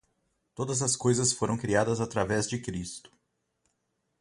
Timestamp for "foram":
1.31-1.55